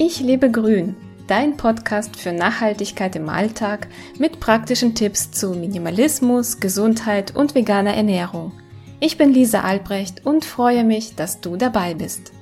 [0.00, 0.94] Ich lebe grün,
[1.26, 8.52] dein Podcast für Nachhaltigkeit im Alltag mit praktischen Tipps zu Minimalismus, Gesundheit und veganer Ernährung.
[9.00, 12.32] Ich bin Lisa Albrecht und freue mich, dass du dabei bist.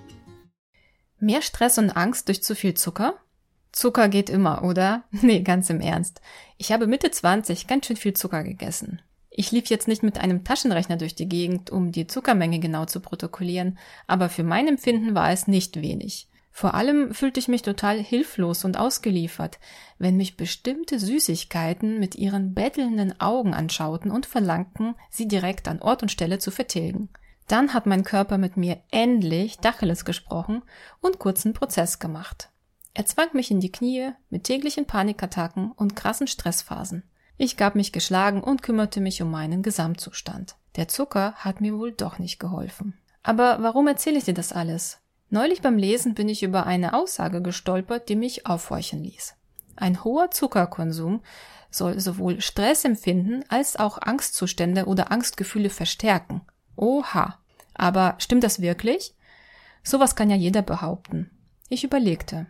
[1.19, 3.15] Mehr Stress und Angst durch zu viel Zucker?
[3.73, 5.05] Zucker geht immer, oder?
[5.23, 6.21] Nee, ganz im Ernst.
[6.59, 9.01] Ich habe Mitte 20 ganz schön viel Zucker gegessen.
[9.31, 13.01] Ich lief jetzt nicht mit einem Taschenrechner durch die Gegend, um die Zuckermenge genau zu
[13.01, 16.29] protokollieren, aber für mein Empfinden war es nicht wenig.
[16.57, 19.59] Vor allem fühlte ich mich total hilflos und ausgeliefert,
[19.99, 26.01] wenn mich bestimmte Süßigkeiten mit ihren bettelnden Augen anschauten und verlangten, sie direkt an Ort
[26.01, 27.11] und Stelle zu vertilgen.
[27.47, 30.63] Dann hat mein Körper mit mir endlich Dacheles gesprochen
[31.03, 32.49] und kurzen Prozess gemacht.
[32.95, 37.03] Er zwang mich in die Knie mit täglichen Panikattacken und krassen Stressphasen.
[37.37, 40.57] Ich gab mich geschlagen und kümmerte mich um meinen Gesamtzustand.
[40.77, 42.95] Der Zucker hat mir wohl doch nicht geholfen.
[43.23, 45.03] Aber warum erzähle ich dir das alles?
[45.29, 49.35] Neulich beim Lesen bin ich über eine Aussage gestolpert, die mich aufhorchen ließ.
[49.75, 51.23] Ein hoher Zuckerkonsum
[51.71, 56.43] soll sowohl Stressempfinden als auch Angstzustände oder Angstgefühle verstärken.
[56.77, 57.39] Oha.
[57.75, 59.15] Aber stimmt das wirklich?
[59.83, 61.31] Sowas kann ja jeder behaupten.
[61.69, 62.47] Ich überlegte.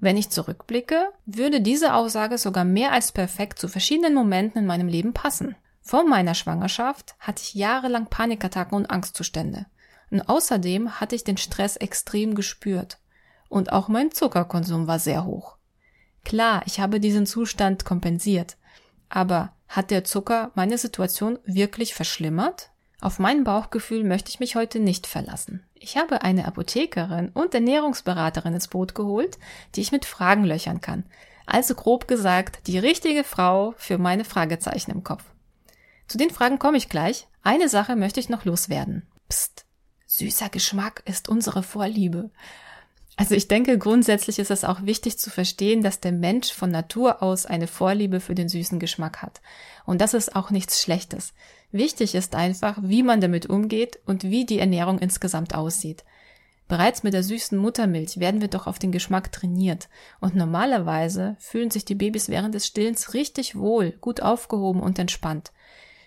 [0.00, 4.86] Wenn ich zurückblicke, würde diese Aussage sogar mehr als perfekt zu verschiedenen Momenten in meinem
[4.86, 5.56] Leben passen.
[5.80, 9.66] Vor meiner Schwangerschaft hatte ich jahrelang Panikattacken und Angstzustände.
[10.10, 12.98] Und außerdem hatte ich den Stress extrem gespürt.
[13.48, 15.56] Und auch mein Zuckerkonsum war sehr hoch.
[16.24, 18.56] Klar, ich habe diesen Zustand kompensiert.
[19.08, 22.70] Aber hat der Zucker meine Situation wirklich verschlimmert?
[23.00, 25.64] Auf mein Bauchgefühl möchte ich mich heute nicht verlassen.
[25.74, 29.38] Ich habe eine Apothekerin und Ernährungsberaterin ins Boot geholt,
[29.74, 31.04] die ich mit Fragen löchern kann.
[31.46, 35.24] Also grob gesagt, die richtige Frau für meine Fragezeichen im Kopf.
[36.08, 37.28] Zu den Fragen komme ich gleich.
[37.42, 39.06] Eine Sache möchte ich noch loswerden.
[39.28, 39.67] Psst.
[40.10, 42.30] Süßer Geschmack ist unsere Vorliebe.
[43.16, 47.22] Also ich denke, grundsätzlich ist es auch wichtig zu verstehen, dass der Mensch von Natur
[47.22, 49.42] aus eine Vorliebe für den süßen Geschmack hat.
[49.84, 51.34] Und das ist auch nichts Schlechtes.
[51.72, 56.04] Wichtig ist einfach, wie man damit umgeht und wie die Ernährung insgesamt aussieht.
[56.68, 59.90] Bereits mit der süßen Muttermilch werden wir doch auf den Geschmack trainiert.
[60.20, 65.52] Und normalerweise fühlen sich die Babys während des Stillens richtig wohl, gut aufgehoben und entspannt.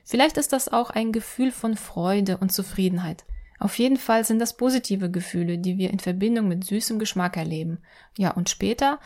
[0.03, 3.25] Vielleicht ist das auch ein Gefühl von Freude und Zufriedenheit.
[3.61, 7.77] Auf jeden Fall sind das positive Gefühle, die wir in Verbindung mit süßem Geschmack erleben.
[8.17, 8.99] Ja, und später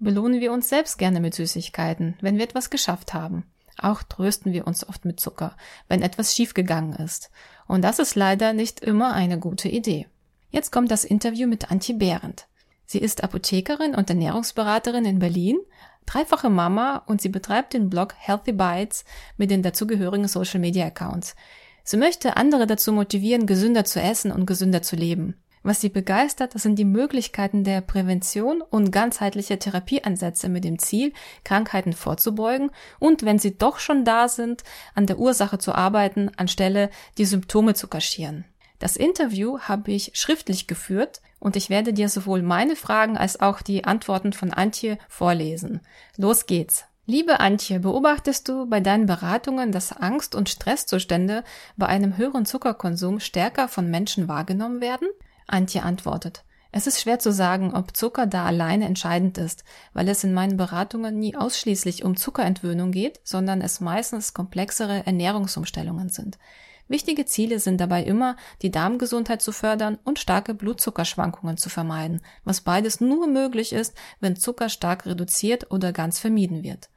[0.00, 3.44] belohnen wir uns selbst gerne mit Süßigkeiten, wenn wir etwas geschafft haben.
[3.78, 7.30] Auch trösten wir uns oft mit Zucker, wenn etwas schiefgegangen ist.
[7.68, 10.08] Und das ist leider nicht immer eine gute Idee.
[10.50, 12.48] Jetzt kommt das Interview mit Antje Behrendt.
[12.84, 15.58] Sie ist Apothekerin und Ernährungsberaterin in Berlin,
[16.06, 19.04] dreifache Mama und sie betreibt den Blog Healthy Bites
[19.36, 21.36] mit den dazugehörigen Social Media Accounts.
[21.84, 25.36] Sie möchte andere dazu motivieren, gesünder zu essen und gesünder zu leben.
[25.64, 31.12] Was sie begeistert, das sind die Möglichkeiten der Prävention und ganzheitliche Therapieansätze mit dem Ziel,
[31.44, 36.90] Krankheiten vorzubeugen und, wenn sie doch schon da sind, an der Ursache zu arbeiten, anstelle
[37.16, 38.44] die Symptome zu kaschieren.
[38.80, 43.62] Das Interview habe ich schriftlich geführt und ich werde dir sowohl meine Fragen als auch
[43.62, 45.80] die Antworten von Antje vorlesen.
[46.16, 46.84] Los geht's!
[47.04, 51.42] Liebe Antje, beobachtest du bei deinen Beratungen, dass Angst- und Stresszustände
[51.76, 55.08] bei einem höheren Zuckerkonsum stärker von Menschen wahrgenommen werden?
[55.48, 60.22] Antje antwortet, es ist schwer zu sagen, ob Zucker da alleine entscheidend ist, weil es
[60.22, 66.38] in meinen Beratungen nie ausschließlich um Zuckerentwöhnung geht, sondern es meistens komplexere Ernährungsumstellungen sind.
[66.86, 72.60] Wichtige Ziele sind dabei immer, die Darmgesundheit zu fördern und starke Blutzuckerschwankungen zu vermeiden, was
[72.60, 76.90] beides nur möglich ist, wenn Zucker stark reduziert oder ganz vermieden wird.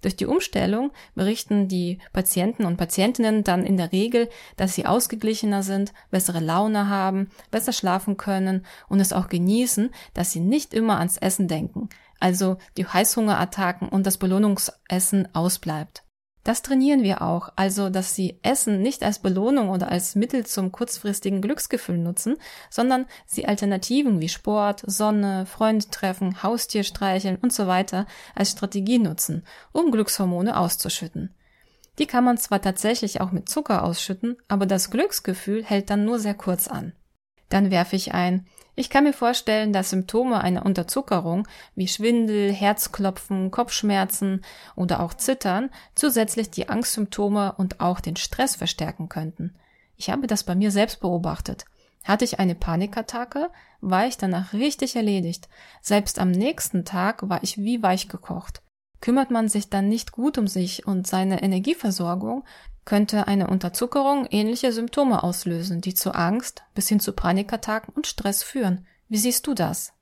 [0.00, 5.62] Durch die Umstellung berichten die Patienten und Patientinnen dann in der Regel, dass sie ausgeglichener
[5.64, 10.98] sind, bessere Laune haben, besser schlafen können und es auch genießen, dass sie nicht immer
[10.98, 11.88] ans Essen denken,
[12.20, 16.04] also die Heißhungerattacken und das Belohnungsessen ausbleibt.
[16.44, 20.72] Das trainieren wir auch, also dass sie Essen nicht als Belohnung oder als Mittel zum
[20.72, 22.36] kurzfristigen Glücksgefühl nutzen,
[22.70, 28.98] sondern sie Alternativen wie Sport, Sonne, Freunde treffen, Haustier streicheln und so weiter als Strategie
[28.98, 31.34] nutzen, um Glückshormone auszuschütten.
[31.98, 36.18] Die kann man zwar tatsächlich auch mit Zucker ausschütten, aber das Glücksgefühl hält dann nur
[36.18, 36.92] sehr kurz an.
[37.48, 38.46] Dann werfe ich ein,
[38.78, 44.44] ich kann mir vorstellen, dass Symptome einer Unterzuckerung wie Schwindel, Herzklopfen, Kopfschmerzen
[44.76, 49.56] oder auch Zittern zusätzlich die Angstsymptome und auch den Stress verstärken könnten.
[49.96, 51.64] Ich habe das bei mir selbst beobachtet.
[52.04, 55.48] Hatte ich eine Panikattacke, war ich danach richtig erledigt.
[55.82, 58.62] Selbst am nächsten Tag war ich wie weich gekocht.
[59.00, 62.44] Kümmert man sich dann nicht gut um sich und seine Energieversorgung,
[62.88, 68.42] könnte eine Unterzuckerung ähnliche Symptome auslösen, die zu Angst bis hin zu Panikattacken und Stress
[68.42, 68.86] führen.
[69.10, 69.92] Wie siehst du das?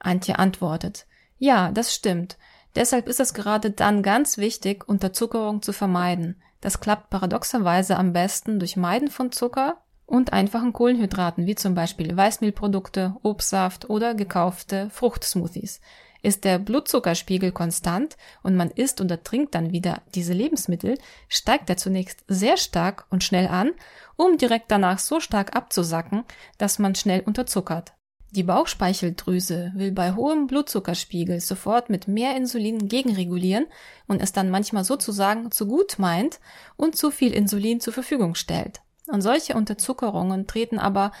[0.00, 1.06] Antje antwortet,
[1.38, 2.38] ja, das stimmt.
[2.74, 6.42] Deshalb ist es gerade dann ganz wichtig, Unterzuckerung zu vermeiden.
[6.60, 12.16] Das klappt paradoxerweise am besten durch Meiden von Zucker und einfachen Kohlenhydraten, wie zum Beispiel
[12.16, 15.80] Weißmehlprodukte, Obstsaft oder gekaufte Fruchtsmoothies.
[16.22, 20.96] Ist der Blutzuckerspiegel konstant und man isst oder trinkt dann wieder diese Lebensmittel,
[21.28, 23.72] steigt er zunächst sehr stark und schnell an,
[24.16, 26.24] um direkt danach so stark abzusacken,
[26.58, 27.92] dass man schnell unterzuckert.
[28.30, 33.66] Die Bauchspeicheldrüse will bei hohem Blutzuckerspiegel sofort mit mehr Insulin gegenregulieren
[34.06, 36.40] und es dann manchmal sozusagen zu gut meint
[36.76, 38.80] und zu viel Insulin zur Verfügung stellt.
[39.06, 41.12] Und solche Unterzuckerungen treten aber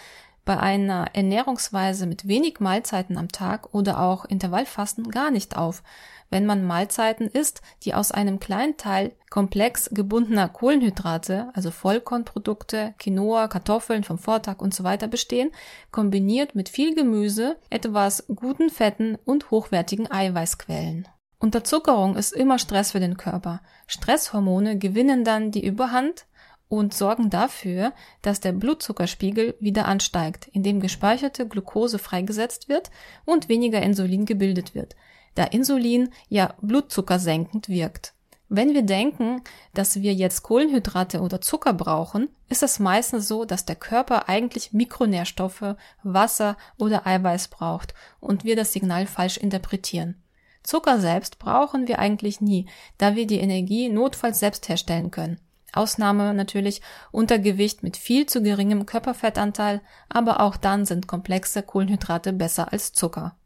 [0.44, 5.82] bei einer Ernährungsweise mit wenig Mahlzeiten am Tag oder auch Intervallfasten gar nicht auf,
[6.30, 13.48] wenn man Mahlzeiten isst, die aus einem kleinen Teil komplex gebundener Kohlenhydrate, also Vollkornprodukte, Quinoa,
[13.48, 15.50] Kartoffeln vom Vortag und so weiter bestehen,
[15.90, 21.06] kombiniert mit viel Gemüse, etwas guten Fetten und hochwertigen Eiweißquellen.
[21.38, 23.60] Unterzuckerung ist immer Stress für den Körper.
[23.86, 26.24] Stresshormone gewinnen dann die Überhand
[26.72, 27.92] und sorgen dafür,
[28.22, 32.90] dass der Blutzuckerspiegel wieder ansteigt, indem gespeicherte Glucose freigesetzt wird
[33.26, 34.96] und weniger Insulin gebildet wird,
[35.34, 38.14] da Insulin ja blutzuckersenkend wirkt.
[38.48, 39.42] Wenn wir denken,
[39.74, 44.72] dass wir jetzt Kohlenhydrate oder Zucker brauchen, ist es meistens so, dass der Körper eigentlich
[44.72, 50.22] Mikronährstoffe, Wasser oder Eiweiß braucht und wir das Signal falsch interpretieren.
[50.62, 52.66] Zucker selbst brauchen wir eigentlich nie,
[52.96, 55.38] da wir die Energie notfalls selbst herstellen können.
[55.72, 62.72] Ausnahme natürlich Untergewicht mit viel zu geringem Körperfettanteil, aber auch dann sind komplexe Kohlenhydrate besser
[62.72, 63.36] als Zucker.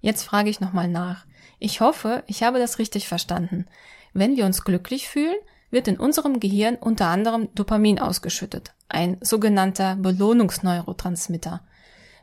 [0.00, 1.26] Jetzt frage ich nochmal nach.
[1.58, 3.66] Ich hoffe, ich habe das richtig verstanden.
[4.12, 5.36] Wenn wir uns glücklich fühlen,
[5.70, 11.66] wird in unserem Gehirn unter anderem Dopamin ausgeschüttet, ein sogenannter Belohnungsneurotransmitter.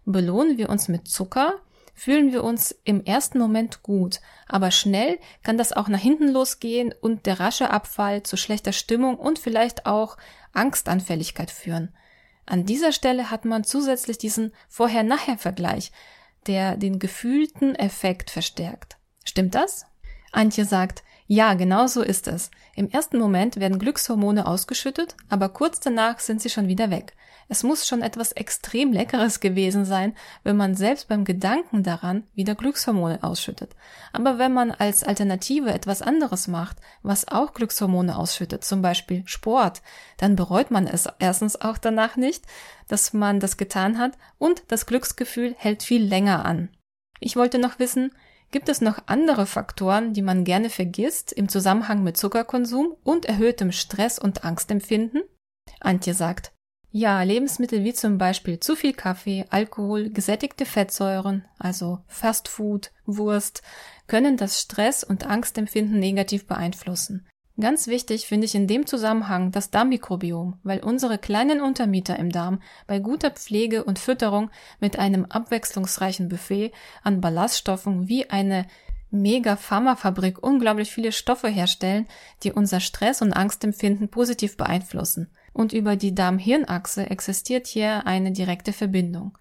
[0.06, 1.56] Belohnen wir uns mit Zucker,
[2.02, 6.96] fühlen wir uns im ersten Moment gut, aber schnell kann das auch nach hinten losgehen
[7.00, 10.18] und der rasche Abfall zu schlechter Stimmung und vielleicht auch
[10.52, 11.94] Angstanfälligkeit führen.
[12.48, 15.92] An dieser Stelle hat man zusätzlich diesen Vorher-Nachher-Vergleich,
[16.48, 18.98] der den gefühlten Effekt verstärkt.
[19.24, 19.86] Stimmt das?
[20.32, 21.04] Antje sagt,
[21.34, 22.52] ja, genau so ist es.
[22.76, 27.14] Im ersten Moment werden Glückshormone ausgeschüttet, aber kurz danach sind sie schon wieder weg.
[27.48, 30.14] Es muss schon etwas extrem Leckeres gewesen sein,
[30.44, 33.78] wenn man selbst beim Gedanken daran wieder Glückshormone ausschüttet.
[34.12, 39.82] Aber wenn man als Alternative etwas anderes macht, was auch Glückshormone ausschüttet, zum Beispiel Sport,
[40.18, 42.44] dann bereut man es erstens auch danach nicht,
[42.90, 46.68] dass man das getan hat und das Glücksgefühl hält viel länger an.
[47.22, 48.12] Ich wollte noch wissen,
[48.52, 53.72] Gibt es noch andere Faktoren, die man gerne vergisst im Zusammenhang mit Zuckerkonsum und erhöhtem
[53.72, 55.24] Stress und Angstempfinden?
[55.80, 56.52] Antje sagt,
[56.94, 63.62] ja, Lebensmittel wie zum Beispiel zu viel Kaffee, Alkohol, gesättigte Fettsäuren, also Fast Food, Wurst,
[64.08, 67.30] können das Stress- und Angstempfinden negativ beeinflussen.
[67.62, 72.60] Ganz wichtig finde ich in dem Zusammenhang das Darmmikrobiom, weil unsere kleinen Untermieter im Darm
[72.88, 74.50] bei guter Pflege und Fütterung
[74.80, 76.72] mit einem abwechslungsreichen Buffet
[77.04, 78.66] an Ballaststoffen wie eine
[79.12, 82.08] Mega-Pharmafabrik unglaublich viele Stoffe herstellen,
[82.44, 88.74] die unser Stress- und Angstempfinden positiv beeinflussen und über die Darm-Hirn-Achse existiert hier eine direkte
[88.74, 89.38] Verbindung.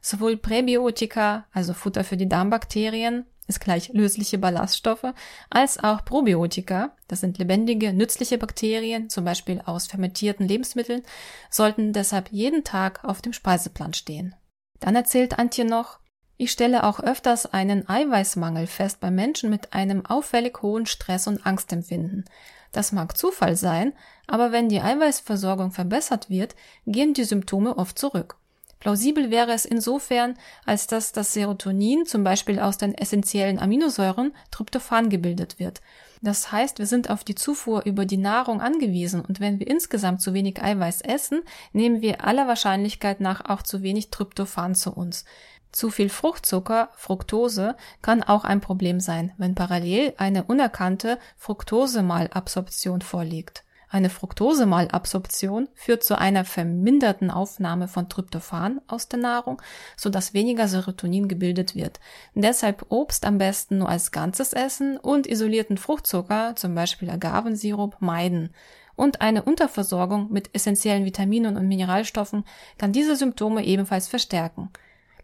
[0.00, 5.12] Sowohl Präbiotika, also Futter für die Darmbakterien, ist gleich lösliche Ballaststoffe,
[5.50, 11.02] als auch Probiotika, das sind lebendige, nützliche Bakterien, zum Beispiel aus fermentierten Lebensmitteln,
[11.50, 14.34] sollten deshalb jeden Tag auf dem Speiseplan stehen.
[14.78, 16.00] Dann erzählt Antje noch,
[16.38, 21.44] ich stelle auch öfters einen Eiweißmangel fest bei Menschen mit einem auffällig hohen Stress- und
[21.44, 22.24] Angstempfinden.
[22.72, 23.92] Das mag Zufall sein,
[24.26, 26.54] aber wenn die Eiweißversorgung verbessert wird,
[26.86, 28.39] gehen die Symptome oft zurück.
[28.80, 35.10] Plausibel wäre es insofern, als dass das Serotonin zum Beispiel aus den essentiellen Aminosäuren Tryptophan
[35.10, 35.82] gebildet wird.
[36.22, 40.22] Das heißt, wir sind auf die Zufuhr über die Nahrung angewiesen und wenn wir insgesamt
[40.22, 45.24] zu wenig Eiweiß essen, nehmen wir aller Wahrscheinlichkeit nach auch zu wenig Tryptophan zu uns.
[45.72, 53.62] Zu viel Fruchtzucker, Fructose, kann auch ein Problem sein, wenn parallel eine unerkannte Fructosemalabsorption vorliegt.
[53.92, 59.60] Eine Fructosemalabsorption führt zu einer verminderten Aufnahme von Tryptophan aus der Nahrung,
[59.96, 61.98] sodass weniger Serotonin gebildet wird.
[62.34, 68.54] Deshalb Obst am besten nur als Ganzes essen und isolierten Fruchtzucker, zum Beispiel Agavensirup, meiden.
[68.94, 72.44] Und eine Unterversorgung mit essentiellen Vitaminen und Mineralstoffen
[72.78, 74.70] kann diese Symptome ebenfalls verstärken.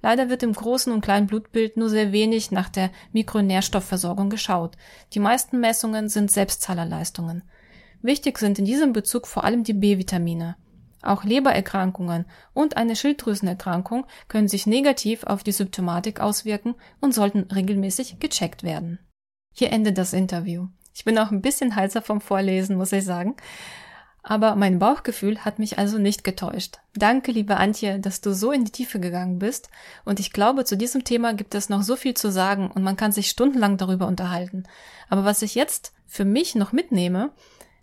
[0.03, 4.77] Leider wird im großen und kleinen Blutbild nur sehr wenig nach der Mikronährstoffversorgung geschaut.
[5.13, 7.43] Die meisten Messungen sind Selbstzahlerleistungen.
[8.07, 10.55] Wichtig sind in diesem Bezug vor allem die B-Vitamine.
[11.03, 18.21] Auch Lebererkrankungen und eine Schilddrüsenerkrankung können sich negativ auf die Symptomatik auswirken und sollten regelmäßig
[18.21, 19.01] gecheckt werden.
[19.53, 20.69] Hier endet das Interview.
[20.95, 23.35] Ich bin auch ein bisschen heißer vom Vorlesen, muss ich sagen.
[24.23, 26.79] Aber mein Bauchgefühl hat mich also nicht getäuscht.
[26.95, 29.69] Danke, liebe Antje, dass du so in die Tiefe gegangen bist.
[30.05, 32.97] Und ich glaube, zu diesem Thema gibt es noch so viel zu sagen und man
[32.97, 34.63] kann sich stundenlang darüber unterhalten.
[35.09, 37.33] Aber was ich jetzt für mich noch mitnehme,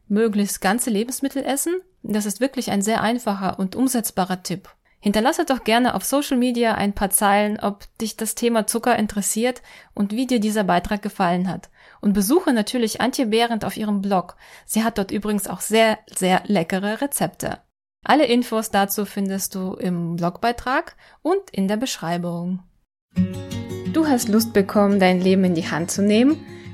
[0.08, 4.70] möglichst ganze Lebensmittel essen, das ist wirklich ein sehr einfacher und umsetzbarer Tipp.
[5.00, 9.62] Hinterlasse doch gerne auf Social Media ein paar Zeilen, ob dich das Thema Zucker interessiert
[9.94, 11.70] und wie dir dieser Beitrag gefallen hat.
[12.00, 14.38] Und besuche natürlich Antje Behrendt auf ihrem Blog.
[14.66, 17.60] Sie hat dort übrigens auch sehr, sehr leckere Rezepte.
[18.06, 22.64] Alle Infos dazu findest du im Blogbeitrag und in der Beschreibung.
[23.92, 26.46] Du hast Lust bekommen, dein Leben in die Hand zu nehmen?